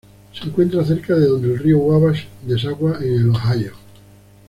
[0.33, 3.73] Se encuentra cerca de donde el río Wabash desagua en el Ohio.